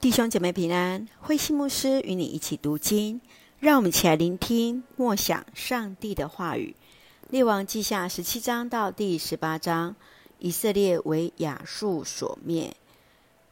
[0.00, 3.20] 弟兄姐妹平安，慧馨牧师与你一起读经，
[3.58, 6.76] 让我们一起来聆听默想上帝的话语。
[7.30, 9.96] 列王记下十七章到第十八章，
[10.38, 12.76] 以色列为亚述所灭。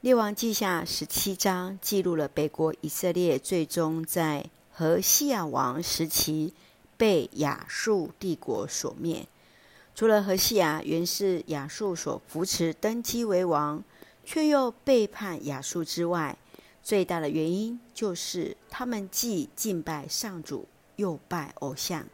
[0.03, 6.55] 列王记下十七章记录了北国以色列最终在何西亚王时期
[6.97, 9.27] 被亚述帝国所灭。
[9.97, 13.83] 除了何西亚原是亚述所扶持登基为王，
[14.27, 16.37] 却又背叛亚述之外，
[16.83, 22.05] 最大的原因就是他们既敬拜上主，又拜偶像。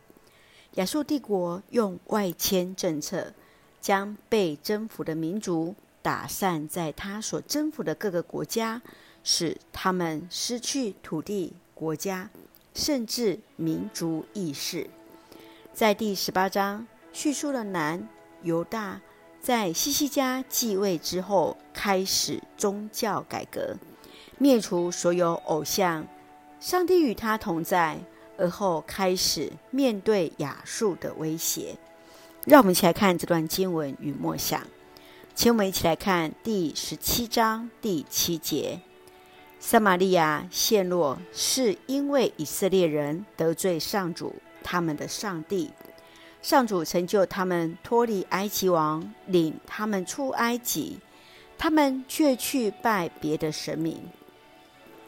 [0.75, 3.33] 亚述帝国用外迁政策，
[3.81, 8.83] 将被征服的民族打散在他所征服的各个国家，
[9.25, 12.29] 使他们失去土地、国家，
[12.75, 14.89] 甚至民族意识。
[15.73, 18.07] 在第十八章叙述了南
[18.43, 19.01] 犹大。
[19.43, 23.77] 在西西家继位之后，开始宗教改革，
[24.39, 26.07] 灭除所有偶像。
[26.61, 27.99] 上帝与他同在，
[28.39, 31.77] 而后开始面对亚述的威胁。
[32.47, 34.65] 让我们一起来看这段经文与默想。
[35.35, 38.81] 请我们一起来看第十七章第七节：
[39.59, 45.73] 撒玛利亚陷落，是因为以色列人得罪上主，他们的上帝。
[46.43, 50.99] 上主成就他们脱离埃及王，领他们出埃及，
[51.57, 54.03] 他们却去拜别的神明。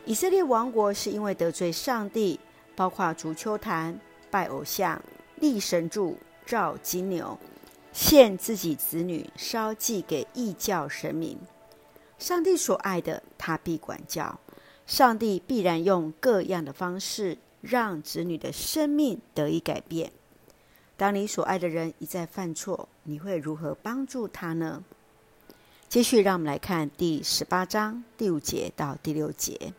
[0.07, 2.39] 以色列王国是因为得罪上帝，
[2.77, 3.99] 包括足球坛、
[4.31, 5.03] 拜偶像、
[5.41, 7.37] 立神柱、造金牛、
[7.93, 11.37] 献自己子女烧祭给异教神明。
[12.17, 14.39] 上帝所爱的，他必管教；
[14.87, 20.13] 上帝必然用各样的方式，让子女的生命得以改变。
[20.97, 24.85] 当你所爱的人一再犯错，你会如何帮助他呢？
[25.89, 29.73] 继续，让我们来看第十八章第五节到第六节。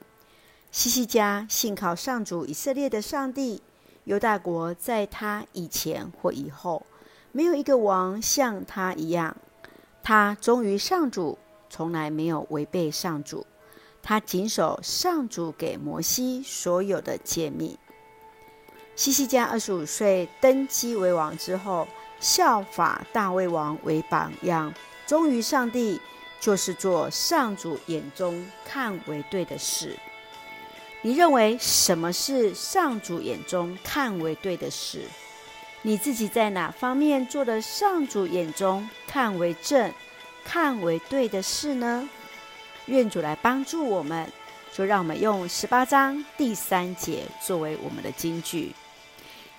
[0.71, 3.61] 西西家信靠上主以色列的上帝，
[4.03, 6.86] 犹大国在他以前或以后，
[7.31, 9.37] 没有一个王像他一样。
[10.04, 11.37] 他忠于上主，
[11.70, 13.45] 从来没有违背上主。
[14.04, 17.77] 他谨守上主给摩西所有的诫命。
[18.95, 21.86] 西西家二十五岁登基为王之后，
[22.20, 24.73] 效法大卫王为榜样，
[25.06, 26.00] 忠于上帝，
[26.39, 29.98] 就是做上主眼中看为对的事。
[31.02, 35.04] 你认为什么是上主眼中看为对的事？
[35.82, 39.94] 你自己在哪方面做的上主眼中看为正、
[40.44, 42.10] 看为对的事呢？
[42.86, 44.32] 愿主来帮助我们，
[44.73, 48.73] 就让我们用十八章第三节作为我们的金句。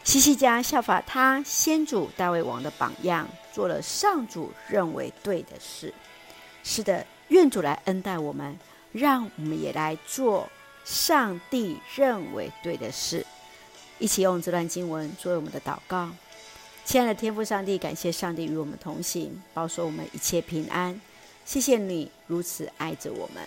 [0.06, 5.93] 西西家效法他先祖大卫王的榜样，做了上主认为对的事。
[6.62, 8.56] 是的，愿主来恩待我们，
[8.93, 10.49] 让我们也来做
[10.84, 13.27] 上帝认为对的事。
[13.99, 16.09] 一起用这段经文作为我们的祷告。
[16.84, 21.00] 亲爱的天父上帝，感谢上帝与我们同行，保守我们一切平安。
[21.45, 23.43] 谢谢你如此爱着我们，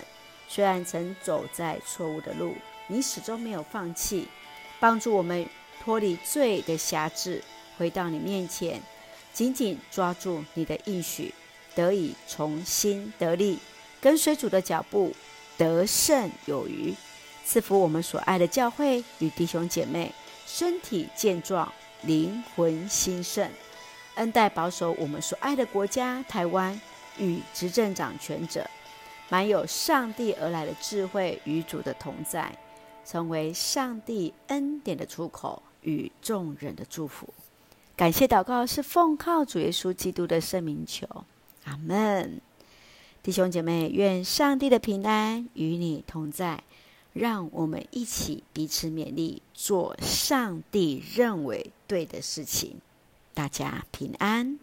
[0.46, 2.54] 虽然曾走在错误的路，
[2.86, 4.28] 你始终没有放弃，
[4.78, 5.48] 帮助我们。
[5.82, 7.42] 脱离罪的辖制，
[7.78, 8.80] 回到你面前，
[9.32, 11.34] 紧紧抓住你的应许，
[11.74, 13.58] 得以重新得力，
[14.00, 15.14] 跟随主的脚步，
[15.56, 16.94] 得胜有余。
[17.46, 20.12] 赐福我们所爱的教会与弟兄姐妹，
[20.46, 23.50] 身体健壮，灵魂兴盛，
[24.16, 26.78] 恩待保守我们所爱的国家台湾
[27.18, 28.68] 与执政掌权者，
[29.28, 32.54] 满有上帝而来的智慧与主的同在，
[33.04, 35.62] 成为上帝恩典的出口。
[35.82, 37.28] 与众人的祝福，
[37.96, 41.06] 感谢祷告是奉靠主耶稣基督的圣名求，
[41.64, 42.40] 阿门。
[43.22, 46.64] 弟兄姐妹，愿上帝的平安与你同在，
[47.12, 52.80] 让我们一起彼此勉励，做上帝认为对的事情。
[53.34, 54.58] 大家平安。